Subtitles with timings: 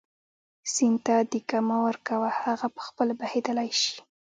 [0.73, 3.95] سیند ته دیکه مه ورکوه هغه په خپله بهېدلی شي.